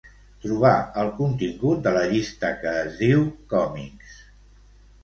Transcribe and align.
Trobar 0.45 0.71
el 1.01 1.11
contingut 1.17 1.83
de 1.89 1.93
la 1.99 2.03
llista 2.15 2.53
que 2.65 2.75
es 2.81 2.97
diu 3.05 3.23
"còmics". 3.55 4.19